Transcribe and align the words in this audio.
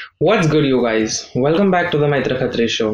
What's 0.00 0.46
good, 0.46 0.64
you 0.64 0.82
guys? 0.82 1.30
Welcome 1.34 1.70
back 1.70 1.90
to 1.90 1.98
the 1.98 2.06
Maitra 2.06 2.38
Khatri 2.38 2.68
Show. 2.68 2.90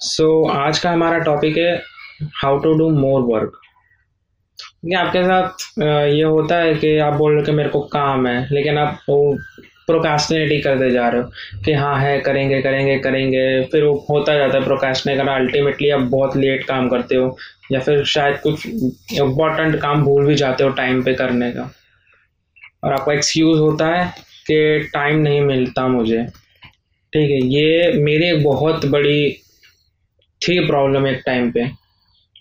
So 0.00 0.26
आज 0.50 0.78
का 0.78 0.90
हमारा 0.90 1.18
topic 1.24 1.56
है 1.56 1.74
how 2.36 2.58
to 2.60 2.72
do 2.78 2.88
more 2.90 3.20
work 3.24 3.60
ये 4.84 4.94
आपके 4.96 5.22
साथ 5.24 5.66
ये 5.80 6.22
होता 6.22 6.56
है 6.58 6.74
कि 6.74 6.96
आप 6.98 7.14
बोल 7.14 7.32
रहे 7.32 7.40
हो 7.40 7.46
कि 7.46 7.52
मेरे 7.52 7.68
को 7.68 7.80
काम 7.92 8.26
है 8.26 8.46
लेकिन 8.52 8.78
आप 8.78 8.98
वो 9.08 9.18
प्रोकास्टिनेट 9.86 10.50
ही 10.52 10.60
करते 10.60 10.90
जा 10.90 11.08
रहे 11.08 11.22
हो 11.22 11.60
कि 11.64 11.72
हाँ 11.72 11.98
है 12.00 12.18
करेंगे 12.20 12.60
करेंगे 12.62 12.98
करेंगे 12.98 13.44
फिर 13.72 13.84
वो 13.84 13.94
होता 14.10 14.34
जाता 14.38 14.58
है 14.58 14.64
प्रोकास्टिनेट 14.64 15.18
करना 15.18 15.34
अल्टीमेटली 15.36 15.90
आप 15.90 16.08
बहुत 16.16 16.36
लेट 16.36 16.64
काम 16.68 16.88
करते 16.88 17.16
हो 17.16 17.36
या 17.72 17.80
फिर 17.80 18.04
शायद 18.14 18.40
कुछ 18.42 18.66
इम्पोर्टेंट 18.66 19.80
काम 19.82 20.04
भूल 20.04 20.26
भी 20.26 20.34
जाते 20.44 20.64
हो 20.64 20.70
टाइम 20.82 21.02
पे 21.04 21.14
करने 21.14 21.52
का 21.52 21.70
और 22.84 22.92
आपका 22.92 23.12
एक्सक्यूज़ 23.12 23.60
होता 23.60 23.94
है 23.94 24.30
कि 24.46 24.88
टाइम 24.94 25.18
नहीं 25.18 25.40
मिलता 25.42 25.86
मुझे। 25.88 26.22
ठीक 27.12 27.30
है, 27.30 27.38
ये 27.48 27.92
मेरी 28.02 28.28
एक 28.28 28.42
बहुत 28.44 28.86
बड़ी 28.86 29.32
थी 30.42 30.58
प्रॉब्लम 30.66 31.06
एक 31.06 31.22
टाइम 31.26 31.50
पे, 31.52 31.66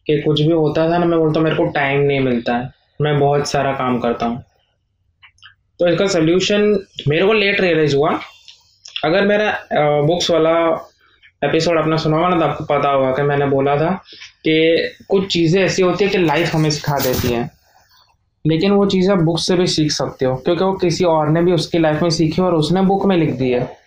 कि 0.08 0.22
कुछ 0.22 0.42
भी 0.42 0.52
होता 0.52 0.90
था 0.90 0.98
ना, 0.98 1.06
मैं 1.06 1.20
बोलता 1.20 1.40
मेरे 1.40 1.56
को 1.56 1.66
टाइम 1.72 2.02
नहीं 2.02 2.20
मिलता 2.20 2.56
है। 2.58 2.70
मैं 3.02 3.18
बहुत 3.20 3.50
सारा 3.50 3.74
काम 3.74 4.00
करता 4.00 4.26
हूँ। 4.26 4.44
तो 5.80 5.88
इसका 5.88 6.08
सोल्यूशन 6.10 6.62
मेरे 7.08 7.26
को 7.26 7.34
लेट 7.34 7.62
रियलाइज़ 7.62 7.96
हुआ। 7.96 8.20
अगर 9.06 9.26
मेरा 9.28 9.52
बुक्स 10.04 10.30
वाला 10.32 10.52
एपिसोड 11.44 11.78
अपना 11.78 11.98
सुना 11.98 12.28
ना 12.30 12.38
तो 12.40 12.46
आपको 12.46 12.64
पता 12.66 12.90
होगा 12.90 13.12
कि 13.12 13.22
मैंने 13.22 13.46
बोला 13.48 13.76
था 13.78 13.92
कि 14.46 14.94
कुछ 15.10 15.32
चीज़ें 15.34 15.62
ऐसी 15.64 15.82
होती 15.82 16.06
है 16.06 16.10
कि 16.12 16.18
लाइफ 16.18 16.54
हमें 16.56 16.70
सिखा 16.70 16.98
देती 17.00 17.34
है। 17.34 17.50
लेकिन 18.46 18.72
वो 18.72 18.86
चीज़ 18.86 19.12
आप 19.12 19.18
बुक 19.18 19.40
से 19.40 19.56
भी 19.56 19.68
सीख 19.68 19.92
सकते 19.92 20.26
हो, 20.26 20.36
क्योंकि 20.36 20.64
वो 20.64 20.74
किसी 20.74 21.04
और 21.04 21.30
ने 21.30 21.42
भी 21.42 21.52
उसकी 21.52 21.80
लाइफ 21.80 22.02
में 22.02 22.10
सीखी 22.10 22.42
और 22.42 22.56
उसने 22.56 22.82
बुक 22.82 23.06
में 23.06 23.16
लिख 23.18 23.34
दी 23.34 23.50
है। 23.50 23.78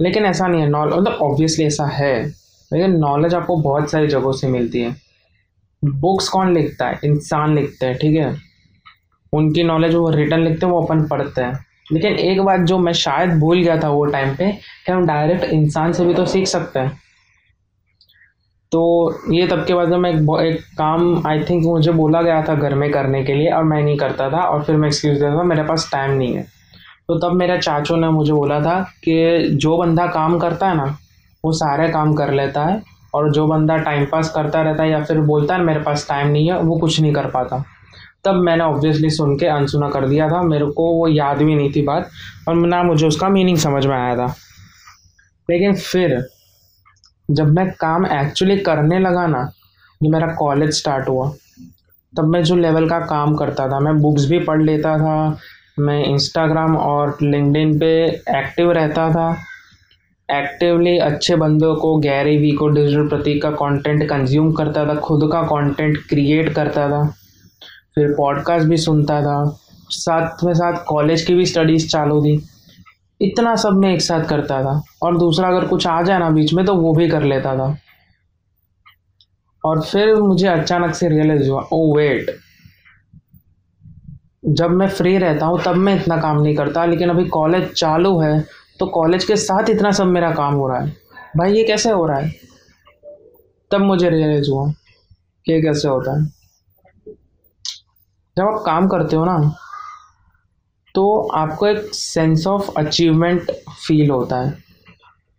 लेकिन 0.00 0.24
ऐसा 0.24 0.46
नहीं 0.46 0.60
है 0.60 0.68
नॉलेज 0.68 0.94
मतलब 0.94 1.12
ऑब्वियसली 1.12 1.64
ऐसा 1.64 1.86
है, 1.86 2.26
लेकिन 2.72 2.96
नॉलेज 2.96 3.34
आपको 3.34 3.56
बहुत 3.56 3.90
सारी 3.90 4.08
जगहों 4.08 4.32
से 4.32 4.48
मिलती 4.48 4.80
है। 4.80 4.94
बुक्स 5.84 6.28
कौन 6.28 6.54
लिखता 6.54 6.88
है? 6.88 6.98
इंसान 7.04 7.54
लिखते 7.54 7.86
हैं, 7.86 7.96
ठीक 7.98 8.16
है? 8.16 8.36
उनकी 9.32 9.62
नॉलेज 9.64 9.94
वो 9.94 10.10
रिटर्न 10.10 10.44
लिखते 10.44 10.66
हैं, 10.66 10.72
वो 10.72 10.82
अपन 10.82 11.04
पढ़ते 11.04 11.40
हैं। 11.40 11.66
लेकिन 11.92 12.12
एक 12.12 12.40
बात 12.40 12.60
जो 12.60 12.78
मैं 12.78 12.92
शायद 12.92 13.30
भूल 13.30 13.62
गया 13.62 13.78
था 13.80 13.88
वो 13.88 14.04
टाइम 14.04 14.34
पे, 14.34 14.52
कि 14.86 14.92
हम 14.92 15.06
डायरेक्ट 15.06 15.44
इंसान 15.44 15.92
से 15.92 16.04
भी 16.04 16.14
तो 16.14 16.26
सीख 16.26 16.46
सकते 16.46 16.78
हैं। 16.78 17.05
तो 18.72 18.82
ये 19.32 19.46
तब 19.46 19.64
के 19.64 19.74
बाद 19.74 19.88
में 19.88 20.10
एक, 20.10 20.16
एक 20.16 20.60
काम 20.78 21.26
आई 21.26 21.40
थिंक 21.40 21.64
मुझे 21.64 21.92
बोला 21.92 22.22
गया 22.22 22.42
था 22.42 22.54
घर 22.54 22.74
में 22.74 22.90
करने 22.90 23.22
के 23.24 23.34
लिए 23.34 23.50
और 23.50 23.64
मैं 23.64 23.82
नहीं 23.82 23.96
करता 23.96 24.28
था 24.30 24.40
और 24.40 24.62
फिर 24.64 24.76
मैं 24.76 24.88
एक्सक्यूज़ 24.88 25.14
देता 25.14 25.36
था 25.38 25.42
मेरे 25.42 25.62
पास 25.62 25.88
टाइम 25.92 26.10
नहीं 26.10 26.34
है। 26.34 26.42
तो 27.08 27.18
तब 27.18 27.32
मेरा 27.32 27.56
चाचू 27.56 27.96
ने 27.96 28.08
मुझे 28.08 28.32
बोला 28.32 28.60
था 28.60 28.80
कि 29.04 29.48
जो 29.52 29.76
बंदा 29.78 30.06
काम 30.06 30.38
करता 30.38 30.68
है 30.68 30.76
ना 30.76 30.96
वो 31.44 31.52
सारे 31.52 31.88
काम 31.88 32.14
कर 32.14 32.32
लेता 32.32 32.64
है 32.64 32.82
और 33.14 33.30
जो 33.32 33.46
बंदा 33.46 33.76
टाइम 33.76 34.04
पास 34.06 34.30
करता 34.30 34.62
रहता 34.62 34.82
है 34.82 34.90
या 34.90 35.02
फिर 35.04 35.20
बोलता 35.20 35.54
है 35.54 35.62
मेरे 35.62 35.80
पास 35.80 36.06
टाइम 36.08 36.28
नहीं 36.28 36.50
है 36.50 36.60
वो 36.60 36.78
कुछ 36.78 37.00
नहीं 37.00 37.12
कर 37.12 37.26
पाता। 37.26 37.64
तब 38.24 38.34
मैंने 38.34 38.64
ऑब्वियसली 38.64 39.10
सुन 39.10 39.36
के 39.38 39.46
अनसुना 39.46 39.88
कर 39.88 40.06
दिया 40.08 40.28
था 40.28 40.42
मेरे 40.42 40.66
को 40.66 40.92
वो 40.94 41.08
याद 41.08 41.42
भी 41.42 41.54
नहीं 41.54 41.70
थी 41.72 41.82
बात 41.82 42.10
और 42.48 42.54
ना 42.54 42.82
मुझे 42.82 43.06
उसका 43.06 43.28
मीनिंग 43.28 43.58
समझ 43.58 43.86
में 43.86 43.96
आया 43.96 44.16
था। 44.16 44.34
लेकिन 45.48 45.74
फिर 45.74 46.18
जब 47.30 47.54
मैं 47.54 47.70
काम 47.70 48.06
एक्चुअली 48.06 48.58
करने 48.58 48.98
लगा 48.98 49.26
ना 49.26 49.52
ये 50.02 50.08
मेरा 50.08 50.26
कॉलेज 50.26 50.70
स्टार्ट 50.70 51.08
हुआ, 51.08 51.32
तब 52.16 52.24
मैं 52.24 52.42
जो 52.42 52.56
लेवल 52.56 52.88
का 52.88 52.98
काम 52.98 53.34
करता 53.34 53.68
था, 53.68 53.80
मैं 53.80 53.98
बुक्स 53.98 54.26
भी 54.26 54.38
पढ़ 54.38 54.62
लेता 54.62 54.98
था, 54.98 55.38
मैं 55.78 56.04
इंस्टाग्राम 56.04 56.76
और 56.76 57.18
लिंक्डइन 57.22 57.78
पे 57.78 58.04
एक्टिव 58.28 58.72
रहता 58.72 59.10
था। 59.10 59.36
एक्टिवली 60.30 60.98
अच्छे 60.98 61.36
बंदों 61.36 61.76
को, 61.76 61.96
गैरी 61.96 62.38
वी 62.38 62.50
को 62.50 62.68
डिजिटल 62.68 63.08
प्रतीक 63.08 63.42
का 63.42 63.50
कंटेंट 63.50 64.08
कंज्यूम 64.08 64.52
करता 64.52 64.86
था, 64.86 64.94
खुद 64.94 65.32
का 65.32 65.42
कंटेंट 65.42 65.96
क्रिएट 65.96 66.54
करता 66.54 66.88
था। 66.88 67.14
फिर 67.94 68.08
पॉडकास्ट 68.08 68.66
भी 68.66 68.76
सुनता 68.76 69.22
था। 69.22 69.58
साथ 69.88 70.44
में 70.44 70.54
साथ 70.54 70.84
कॉलेज 70.88 71.22
की 71.22 71.34
भी 71.34 71.46
स्टडीज़ 71.46 71.88
चालू 71.88 72.22
थी। 72.22 72.48
इतना 73.20 73.54
सब 73.56 73.72
मैं 73.72 73.92
एक 73.94 74.00
साथ 74.02 74.24
करता 74.24 74.62
था। 74.62 74.80
और 75.02 75.16
दूसरा 75.18 75.48
अगर 75.48 75.66
कुछ 75.66 75.86
आ 75.86 76.00
जाए 76.02 76.18
ना 76.18 76.30
बीच 76.30 76.52
में 76.54 76.64
तो 76.66 76.74
वो 76.74 76.92
भी 76.94 77.08
कर 77.08 77.22
लेता 77.22 77.54
था। 77.56 77.76
और 79.64 79.80
फिर 79.82 80.14
मुझे 80.14 80.46
अचानक 80.48 80.94
से 80.94 81.08
रियलाइज़ 81.08 81.48
हुआ 81.50 81.62
ओ 81.72 81.96
वेट 81.96 82.36
जब 84.48 84.70
मैं 84.70 84.88
फ्री 84.88 85.16
रहता 85.18 85.46
हूँ, 85.46 85.60
तब 85.62 85.76
मैं 85.76 85.94
इतना 85.96 86.16
काम 86.16 86.40
नहीं 86.42 86.54
करता। 86.56 86.84
लेकिन 86.84 87.10
अभी 87.10 87.24
कॉलेज 87.28 87.72
चालू 87.72 88.18
है 88.20 88.40
तो 88.80 88.86
कॉलेज 88.86 89.24
के 89.24 89.36
साथ 89.36 89.70
इतना 89.70 89.90
सब 89.90 90.06
मेरा 90.06 90.30
काम 90.30 90.54
हो 90.54 90.68
रहा 90.68 90.80
है। 90.80 90.96
भाई, 91.36 91.52
ये 91.52 91.64
कैसे 91.64 91.90
हो 91.90 92.06
रहा 92.06 92.18
है? 92.18 92.32
तब 93.70 93.80
मुझे 93.80 94.10
रियलाइज़ 94.10 94.50
हुआ 94.50 94.70
कि 95.46 95.52
ये 95.52 95.60
कैसे 95.62 95.88
होता 95.88 96.18
है। 96.18 96.24
जब 98.36 98.42
आप 98.42 98.62
काम 98.66 98.88
करते 98.88 99.16
हो 99.16 99.24
ना 99.24 99.36
तो 100.96 101.18
आपको 101.34 101.66
एक 101.66 101.90
सेंस 101.94 102.46
ऑफ़ 102.46 102.70
अचीवमेंट 102.78 103.50
फील 103.86 104.10
होता 104.10 104.36
है 104.36 104.52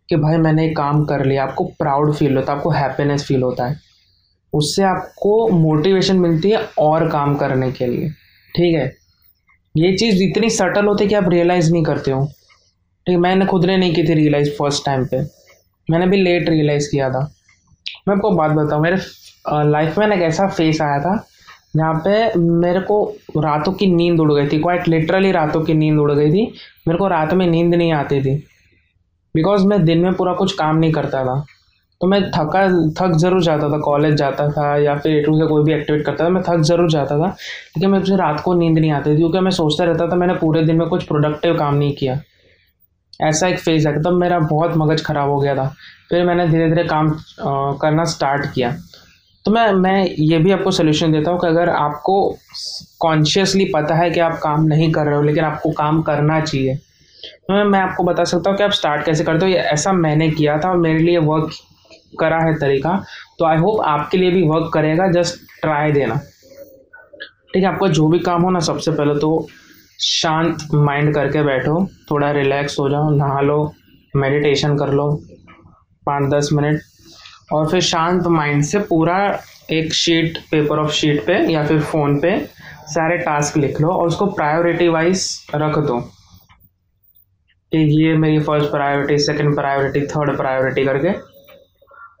कि 0.08 0.16
भाई 0.16 0.36
मैंने 0.36 0.66
एक 0.66 0.76
काम 0.76 1.04
कर 1.04 1.24
लिया, 1.24 1.42
आपको 1.44 1.64
प्राउड 1.78 2.14
फील 2.14 2.36
होता 2.36 2.52
है, 2.52 2.58
आपको 2.58 2.70
हैप्पीनेस 2.70 3.24
फील 3.24 3.42
होता 3.42 3.66
है। 3.66 3.80
उससे 4.52 4.82
आपको 4.82 5.48
मोटिवेशन 5.48 6.18
मिलती 6.18 6.50
है 6.50 6.68
और 6.78 7.08
काम 7.08 7.34
करने 7.36 7.70
के 7.72 7.86
लिए। 7.86 8.08
ठीक 8.56 8.74
है? 8.74 8.96
ये 9.76 9.96
चीज़ 9.96 10.22
इतनी 10.22 10.50
सटल 10.50 10.86
होती 10.86 11.04
है 11.04 11.08
कि 11.08 11.14
आप 11.14 11.28
रियलाइज़ 11.28 11.72
नहीं 11.72 11.82
करते 11.82 12.10
हो। 12.10 12.24
ठीक 12.24 13.14
है, 13.14 13.16
मैंने 13.16 13.46
खुद 13.46 13.64
ने 13.64 13.76
नहीं 13.76 13.94
की 13.94 14.02
थी 14.02 14.14
रियलाइज़ 14.14 14.50
फ़र्स्ट 14.50 14.84
टाइम 14.84 15.06
पे। 15.06 15.20
मैंने 15.90 16.06
भी 16.06 16.16
लेट 16.16 16.48
रियलाइज़ 16.48 16.90
किया 16.90 17.10
था। 17.10 17.32
मैं 18.08 18.14
आपको 18.14 18.30
बात 18.30 18.50
बताऊँ, 18.50 18.82
मेरे 18.82 18.96
लाइफ 19.70 19.98
में 19.98 20.06
ना 20.06 20.14
एक 20.14 20.22
ऐसा 20.22 20.48
फेस 20.48 20.80
आया 20.82 21.00
था 21.00 21.26
जहाँ 21.74 21.94
पे 22.06 22.38
मेरे 22.38 22.80
को 22.80 23.02
रातों 23.36 23.72
की 23.72 23.86
नींद 23.86 24.20
उड़ 24.20 24.32
गई 24.32 24.46
थी 24.48 24.58
क्वाइट 24.60 24.88
लिटरली 24.88 25.32
रातों 25.32 25.60
की 25.64 25.74
नींद 25.74 25.98
उड़ 25.98 26.12
गई 26.12 26.30
थी। 26.30 26.44
मेरे 26.88 26.98
को 26.98 27.08
रात 27.08 27.34
में 27.34 27.46
नींद 27.46 27.74
नहीं 27.74 27.92
आती 27.92 28.20
थी। 28.22 28.34
बिकॉज़ 29.34 29.66
मैं 29.66 29.84
दिन 29.84 29.98
में 29.98 30.12
पूरा 30.14 30.32
कुछ 30.34 30.52
काम 30.52 30.76
नहीं 30.76 30.92
करता 30.92 31.24
था। 31.24 31.44
तो 32.00 32.06
मैं 32.06 32.20
थका 32.30 32.62
थक 32.98 33.16
ज़रूर 33.16 33.42
जाता 33.42 33.68
था 33.68 33.78
कॉलेज 33.78 34.14
जाता 34.14 34.48
था 34.48 34.76
या 34.76 34.94
फिर 34.96 35.12
ए 35.12 35.22
से 35.22 35.46
कोई 35.46 35.64
भी 35.64 35.72
एक्टिविटी 35.72 36.04
करता 36.04 36.24
था 36.24 36.28
मैं 36.28 36.42
थक 36.42 36.60
ज़रूर 36.62 36.90
जाता 36.90 37.18
था। 37.18 37.28
लेकिन 37.28 37.90
मुझे 37.90 38.16
रात 38.16 38.40
को 38.40 38.54
नींद 38.54 38.78
नहीं 38.78 38.92
आती 38.92 39.12
थी 39.12 39.16
क्योंकि 39.16 39.40
मैं 39.40 39.50
सोचता 39.50 39.84
रहता 39.84 40.06
था 40.08 40.16
मैंने 40.16 40.34
पूरे 40.34 40.62
दिन 40.62 40.76
में 40.76 40.88
कुछ 40.88 41.04
प्रोडक्टिव 41.04 41.56
काम 41.58 41.74
नहीं 41.74 41.94
किया। 41.96 42.20
ऐसा 43.20 43.48
एक 43.48 43.58
फ़ेज़ 43.58 43.88
है 43.88 44.02
तब 44.02 44.12
मेरा 44.12 44.38
बहुत 44.38 44.76
मगज 44.76 45.02
ख़राब 45.04 45.30
हो 45.30 45.38
गया 45.40 45.54
था। 45.54 45.66
फिर 46.10 46.24
मैंने 46.24 46.46
धीरे 46.48 46.68
धीरे 46.68 46.84
काम 46.84 47.10
अ, 47.10 47.78
करना 47.82 48.04
स्टार्ट 48.04 48.46
किया। 48.54 48.70
तो 49.48 49.52
मैं 49.52 49.70
मैं 49.72 50.04
ये 50.04 50.38
भी 50.38 50.50
आपको 50.52 50.70
सोल्यूशन 50.70 51.12
देता 51.12 51.30
हूँ 51.30 51.38
कि 51.40 51.46
अगर 51.46 51.68
आपको 51.68 52.14
कॉन्शियसली 53.00 53.64
पता 53.64 53.94
है 53.94 54.08
कि 54.10 54.20
आप 54.20 54.38
काम 54.42 54.64
नहीं 54.64 54.90
कर 54.92 55.06
रहे 55.06 55.14
हो, 55.16 55.22
लेकिन 55.22 55.44
आपको 55.44 55.70
काम 55.72 56.00
करना 56.02 56.40
चाहिए 56.40 56.74
तो 56.74 57.54
मैं 57.54 57.62
मैं 57.64 57.78
आपको 57.80 58.04
बता 58.04 58.24
सकता 58.24 58.50
हूँ 58.50 58.58
कि 58.58 58.64
आप 58.64 58.70
स्टार्ट 58.70 59.04
कैसे 59.04 59.24
करते 59.24 59.46
हो। 59.46 59.52
ये 59.52 59.58
ऐसा 59.58 59.92
मैंने 59.92 60.28
किया 60.30 60.58
था 60.58 60.70
और 60.70 60.76
मेरे 60.78 60.98
लिए 60.98 61.18
वर्क 61.20 61.52
करा 62.20 62.38
है 62.38 62.54
तरीका। 62.58 62.92
तो 63.38 63.44
आई 63.44 63.56
होप 63.56 63.80
आपके 63.84 64.18
लिए 64.18 64.30
भी 64.30 64.42
वर्क 64.48 64.70
करेगा। 64.74 65.06
जस्ट 65.12 65.40
ट्राई 65.62 65.92
देना। 65.92 66.14
ठीक 67.54 67.62
है, 67.62 67.64
आपका 67.64 67.88
जो 67.88 68.08
भी 68.08 68.18
काम 68.18 68.42
हो 68.42 68.50
ना 68.50 68.60
सबसे 68.60 68.90
पहले 68.90 69.18
तो 69.20 69.46
शांत 70.00 70.68
माइंड 70.74 71.14
करके 71.14 71.42
बैठो। 71.42 71.84
थोड़ा 72.10 72.30
रिलैक्स 72.32 72.78
हो 72.80 72.88
जाओ, 72.90 73.10
नहा 73.10 73.40
लो 73.40 73.72
मेडिटेशन 74.14 74.76
कर 74.78 74.92
लो। 74.92 75.10
पाँच 76.06 76.30
दस 76.34 76.48
मिनट 76.52 76.80
और 77.52 77.68
फिर 77.70 77.80
शांत 77.80 78.26
माइंड 78.26 78.62
से 78.62 78.78
पूरा 78.78 79.18
एक 79.70 79.92
शीट 79.94 80.38
पेपर 80.50 80.78
ऑफ़ 80.78 80.92
शीट 80.92 81.24
पे 81.26 81.38
या 81.52 81.66
फिर 81.66 81.80
फ़ोन 81.80 82.18
पे 82.20 82.36
सारे 82.88 83.18
टास्क 83.18 83.56
लिख 83.56 83.80
लो 83.80 83.88
और 83.88 84.06
उसको 84.06 84.26
प्रायोरिटी 84.26 84.88
वाइज 84.88 85.28
रख 85.54 85.78
दो। 85.78 85.98
कि 87.72 87.78
ये 88.02 88.16
मेरी 88.16 88.38
first 88.38 88.70
priority 88.70 89.18
second 89.18 89.54
priority 89.54 90.00
third 90.06 90.36
priority 90.36 90.84
करके। 90.84 91.12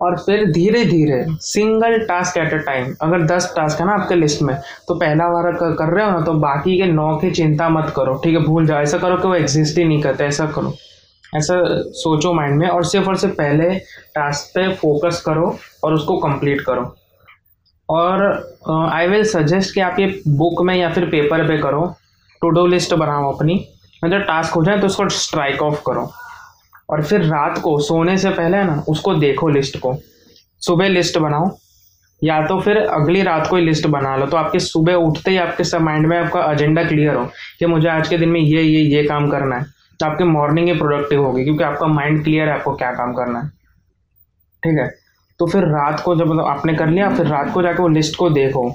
और 0.00 0.16
फिर 0.16 0.44
धीरे 0.52 0.84
धीरे 0.84 1.24
single 1.42 1.98
task 1.98 2.36
at 2.38 2.52
a 2.54 2.56
time 2.56 2.94
अगर 3.02 3.22
दस 3.26 3.52
टास्क 3.56 3.80
है 3.80 3.86
ना 3.86 3.92
आपके 3.92 4.14
लिस्ट 4.14 4.42
में 4.42 4.54
तो 4.88 4.94
पहला 4.94 5.26
वाला 5.28 5.50
कर, 5.50 5.72
कर 5.74 5.94
रहे 5.94 6.04
हो 6.04 6.10
ना 6.10 6.20
तो 6.20 6.32
बाकी 6.34 6.76
के 6.78 6.86
नौ 6.86 7.16
की 7.16 7.30
चिंता 7.30 7.68
मत 7.68 7.92
करो 7.96 8.14
ठीक 8.24 8.36
है? 8.36 8.44
भूल 8.44 8.66
जाओ 8.66 8.82
ऐसा 8.82 8.98
करो 8.98 9.16
कि 9.16 9.28
वो 9.28 9.34
एग्जिस्ट 9.34 9.78
ही 9.78 9.84
नहीं 9.84 10.02
करते 10.02 10.24
ऐसा 10.24 10.46
करो। 10.46 10.74
ऐसा 11.36 11.54
सोचो 11.94 12.32
माइंड 12.32 12.58
में 12.58 12.68
और 12.68 12.84
सिर्फ़ 12.84 13.08
और 13.08 13.16
सिर्फ़ 13.16 13.34
पहले 13.34 13.78
टास्क 14.14 14.52
पे 14.54 14.72
फोकस 14.74 15.22
करो 15.26 15.58
और 15.84 15.94
उसको 15.94 16.16
कंप्लीट 16.18 16.60
करो। 16.60 16.94
और 17.88 18.22
आई 18.92 19.06
विल 19.08 19.24
सजेस्ट 19.24 19.74
कि 19.74 19.80
आप 19.80 19.98
ये 20.00 20.06
बुक 20.28 20.62
में 20.62 20.74
या 20.76 20.90
फिर 20.92 21.04
पेपर 21.04 21.46
पे 21.48 21.58
करो 21.58 21.94
टू 22.42 22.48
डू 22.48 22.66
लिस्ट 22.66 22.94
बनाओ 22.94 23.32
अपनी। 23.32 23.54
मतलब 24.04 24.20
टास्क 24.20 24.54
हो 24.54 24.64
जाए 24.64 24.78
तो 24.78 24.86
उसको 24.86 25.08
स्ट्राइक 25.08 25.62
ऑफ़ 25.62 25.82
करो। 25.86 26.10
और 26.90 27.02
फिर 27.02 27.22
रात 27.22 27.58
को, 27.58 27.78
सोने 27.78 28.16
से 28.18 28.30
पहले 28.30 28.62
ना, 28.64 28.82
उसको 28.88 29.14
देखो 29.14 29.48
लिस्ट 29.48 29.78
को। 29.78 29.96
सुबह 30.60 30.88
लिस्ट 30.88 31.18
बनाओ। 31.18 31.50
या 32.24 32.40
तो 32.46 32.60
फिर 32.60 32.76
अगली 32.76 33.22
रात 33.22 33.46
को 33.46 33.56
ही 33.56 33.64
लिस्ट 33.64 33.86
बना 33.86 34.16
लो। 34.16 34.26
तो 34.26 34.36
आपके 34.36 34.58
सुबह 34.58 34.94
उठते 34.94 35.30
ही 35.30 35.36
आपके 35.36 35.64
सब 35.64 35.80
माइंड 35.80 36.06
में 36.06 36.18
आपका 36.18 36.52
एजेंडा 36.52 36.84
क्लियर 36.84 37.14
हो 37.14 37.24
कि 37.58 37.66
मुझे 37.66 37.88
आज 37.88 38.08
के 38.08 38.18
दिन 38.18 38.28
में 38.28 38.40
ये 38.40 38.62
ये 38.62 38.80
ये 38.96 39.04
काम 39.04 39.28
करना 39.30 39.56
है। 39.56 39.77
तो 40.00 40.06
आपके 40.06 40.24
मॉर्निंग 40.24 40.68
ही 40.68 40.74
प्रोडक्टिव 40.74 41.24
होगी, 41.24 41.44
क्योंकि 41.44 41.64
आपका 41.64 41.86
माइंड 41.88 42.22
क्लियर 42.24 42.48
है 42.48 42.54
आपको 42.54 42.74
क्या 42.74 42.90
काम 42.94 43.12
करना 43.14 43.40
है। 43.40 43.48
ठीक 44.62 44.78
है? 44.78 44.88
तो 45.40 45.46
फिर 45.46 45.64
रात 45.66 46.00
को 46.00 46.14
जब 46.16 46.40
आपने 46.40 46.74
कर 46.74 46.88
लिया, 46.88 47.08
फिर 47.16 47.26
रात 47.26 47.52
को 47.54 47.62
जाके 47.62 47.82
वो 47.82 47.88
लिस्ट 47.88 48.16
को 48.16 48.30
देखो। 48.30 48.68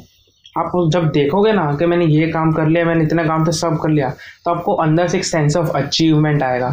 आप 0.57 0.71
जब 0.93 1.09
देखोगे 1.11 1.51
ना 1.53 1.65
कि 1.75 1.85
मैंने 1.85 2.05
ये 2.05 2.27
काम 2.31 2.51
कर 2.53 2.67
लिया, 2.67 2.85
मैंने 2.85 3.03
इतने 3.03 3.23
काम 3.25 3.45
तो 3.45 3.51
सब 3.53 3.77
कर 3.81 3.89
लिया 3.89 4.09
तो 4.45 4.51
आपको 4.51 4.73
अंदर 4.77 5.07
से 5.07 5.17
एक 5.17 5.25
सेंस 5.25 5.55
ऑफ़ 5.57 5.69
अचीवमेंट 5.71 6.43
आएगा। 6.43 6.69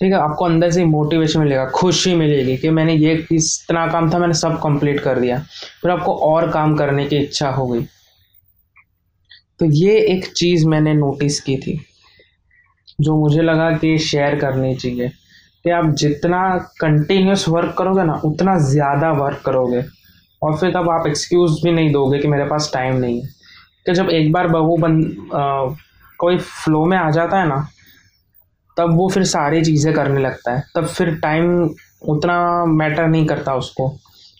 ठीक 0.00 0.12
है? 0.12 0.18
आपको 0.18 0.44
अंदर 0.44 0.70
से 0.70 0.84
मोटिवेशन 0.84 1.40
मिलेगा, 1.40 1.64
खुशी 1.66 2.14
मिलेगी 2.14 2.56
कि 2.56 2.70
मैंने 2.70 2.94
ये 2.94 3.12
इतना 3.32 3.86
काम 3.86 4.12
था, 4.12 4.18
मैंने 4.18 4.34
सब 4.34 4.58
कंप्लीट 4.62 5.00
कर 5.00 5.20
दिया। 5.20 5.38
फिर 5.82 5.90
आपको 5.90 6.14
और 6.24 6.50
काम 6.50 6.76
करने 6.76 7.06
की 7.06 7.16
इच्छा 7.16 7.50
हो 7.50 7.66
गई 7.66 7.86
तो 9.60 9.66
ये 9.66 9.98
एक 10.08 10.26
चीज़ 10.28 10.66
मैंने 10.68 10.94
नोटिस 10.94 11.40
की 11.40 11.56
थी। 11.56 11.80
जो 12.98 13.16
मुझे 13.16 13.42
लगा 13.42 13.70
कि 13.78 13.96
शेयर 13.98 14.38
करनी 14.40 14.74
चाहिए 14.74 15.08
कि 15.64 15.70
आप 15.70 15.90
जितना 15.98 16.40
कंटिन्यूस 16.80 17.48
वर्क 17.48 17.74
करोगे 17.78 18.04
ना 18.04 18.20
उतना 18.24 18.58
ज़्यादा 18.60 19.10
वर्क 19.14 19.42
करोगे। 19.46 19.84
और 20.42 20.56
फिर 20.56 20.70
तब 20.70 20.90
आप 20.90 21.06
एक्सक्यूज़ 21.06 21.62
भी 21.64 21.72
नहीं 21.72 21.92
दोगे 21.92 22.18
कि 22.18 22.28
मेरे 22.28 22.44
पास 22.44 22.70
टाइम 22.74 22.96
नहीं 22.96 23.20
है। 23.20 23.28
कि 23.86 23.92
जब 23.94 24.10
एक 24.10 24.32
बार 24.32 24.46
वो 24.48 24.76
बन 24.76 25.00
आ, 25.34 25.74
कोई 26.20 26.38
फ्लो 26.38 26.84
में 26.84 26.96
आ 26.98 27.10
जाता 27.10 27.40
है 27.40 27.48
ना 27.48 27.66
तब 28.76 28.96
वो 28.96 29.08
फिर 29.10 29.24
सारी 29.24 29.64
चीज़ें 29.64 29.92
करने 29.94 30.20
लगता 30.20 30.52
है। 30.52 30.62
तब 30.76 30.86
फिर 30.86 31.14
टाइम 31.16 31.70
उतना 32.08 32.64
मैटर 32.66 33.06
नहीं 33.06 33.26
करता 33.26 33.54
उसको 33.54 33.88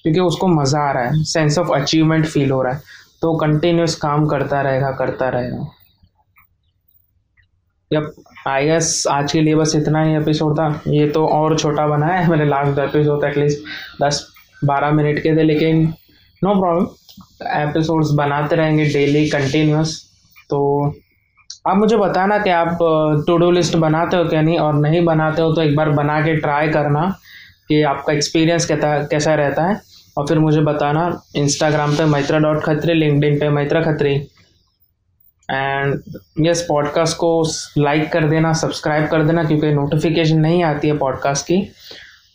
क्योंकि 0.04 0.20
उसको 0.20 0.46
मज़ा 0.48 0.80
आ 0.80 0.90
रहा 0.92 1.04
है। 1.04 1.22
सेंस 1.24 1.58
ऑफ़ 1.58 1.72
अचीवमेंट 1.74 2.26
फील 2.26 2.50
हो 2.50 2.62
रहा 2.62 2.72
है। 2.72 2.82
तो 3.22 3.36
कंटिन्यूस 3.38 3.94
काम 3.96 4.26
करता 4.26 4.60
रहेगा 4.62 4.90
करता 4.98 5.28
रहेगा। 5.28 5.66
जब 7.92 8.10
आई 8.48 8.64
गेस 8.66 9.04
आज 9.10 9.32
के 9.32 9.40
लिए 9.40 9.54
बस 9.54 9.72
इतना 9.76 10.02
ही 10.02 10.16
एपिसोड 10.16 10.58
था। 10.58 10.80
ये 10.88 11.08
तो 11.08 11.26
और 11.26 11.58
छोटा 11.58 11.86
बना 11.86 12.06
है। 12.06 12.28
मैंने 12.28 12.44
लास्ट 12.44 12.78
एपिसोड 12.78 13.24
एटलीस्ट 13.24 14.02
दस 14.02 14.26
बारह 14.64 14.90
मिनट 14.90 15.18
के 15.18 15.36
थे, 15.36 15.42
लेकिन 15.42 15.82
नो 16.44 16.54
प्रॉब्लम 16.60 16.86
एपिसोड्स 17.60 18.10
बनाते 18.10 18.56
रहेंगे 18.56 18.86
डेली 18.86 19.28
कंटिन्यूस 19.30 20.02
तो 20.50 20.60
आप 21.68 21.76
मुझे 21.76 21.96
बताना 21.96 22.38
कि 22.38 22.50
आप 22.50 22.78
टू 23.26 23.36
डू 23.36 23.50
लिस्ट 23.50 23.76
बनाते 23.76 24.16
हो 24.16 24.24
क्या 24.24 24.42
नहीं? 24.42 24.58
और 24.58 24.74
नहीं 24.74 25.04
बनाते 25.04 25.42
हो 25.42 25.52
तो 25.52 25.62
एक 25.62 25.76
बार 25.76 25.90
बना 25.90 26.20
के 26.20 26.36
ट्राई 26.36 26.68
करना 26.68 27.08
कि 27.68 27.82
आपका 27.84 28.12
एक्सपीरियंस 28.12 28.66
कैसा 28.66 28.98
कैसा 29.04 29.34
रहता 29.34 29.62
है। 29.62 29.80
और 30.18 30.26
फिर 30.26 30.38
मुझे 30.38 30.60
बताना 30.60 31.10
इंस्टाग्राम 31.36 31.96
पे 31.96 32.04
मैत्रा 32.04 32.38
डॉट 32.38 32.62
खत्री 32.64 32.94
लिंकडिन 32.94 33.38
पे 33.38 33.48
Maitra 33.48 33.82
Khatri 33.82 34.16
and 35.50 36.46
yes 36.46 36.66
podcast 36.68 37.16
को 37.16 37.30
लाइक 37.78 38.12
कर 38.12 38.28
देना 38.28 38.52
सब्सक्राइब 38.52 39.06
कर 39.06 39.22
देना 39.22 39.44
क्योंकि 39.44 39.72
नोटिफिकेशन 39.72 40.36
नहीं 40.36 40.64
आती 40.64 40.88
है 40.88 40.96
पॉडकास्ट 40.98 41.46
की। 41.46 41.72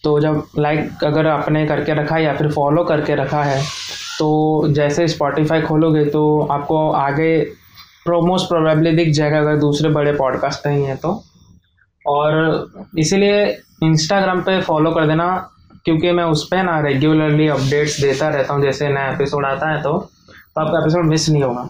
तो 0.04 0.20
जब 0.20 0.44
लाइक 0.60 1.04
अगर 1.04 1.28
आपने 1.28 1.66
करके 1.68 1.94
रखा 1.94 2.18
या 2.18 2.34
फिर 2.34 2.52
फॉलो 2.52 2.84
करके 2.84 3.16
रखा 3.16 3.44
है 3.44 3.62
तो 4.20 4.68
जैसे 4.74 5.08
स्पॉटिफाई 5.08 5.62
खोलोगे 5.62 6.06
तो 6.06 6.48
आपको 6.52 6.92
आगे 6.92 7.40
प्रोमोस्ट 8.06 8.48
प्रोबेबली 8.48 8.92
दिख 8.92 9.14
जाएगा 9.14 9.40
अगर 9.40 9.58
दूसरे 9.58 9.90
बड़े 9.90 10.14
पॉडकास्ट 10.14 10.68
नहीं 10.68 10.86
है 10.86 10.96
तो। 10.96 11.24
और 12.08 12.90
इसीलिए 12.98 13.46
इंस्टाग्राम 13.84 14.42
पे 14.42 14.62
फॉलो 14.62 14.92
कर 14.92 15.08
देना 15.08 15.28
क्योंकि 15.86 16.12
मैं 16.12 16.24
उस 16.24 16.48
पर 16.48 16.64
ना 16.64 16.80
रेगुलरली 16.80 17.48
अपडेट्स 17.48 18.00
देता 18.02 18.30
रहता 18.30 18.54
हूँ 18.54 18.62
जैसे 18.62 18.90
नया 18.90 19.12
एपिसोड 19.12 19.46
आता 19.46 19.70
है 19.70 19.82
तो, 19.82 20.00
तो 20.56 20.62
आपका 20.62 20.80
एपिसोड 20.80 21.06
मिस 21.06 21.30
नहीं 21.30 21.44
होगा। 21.44 21.70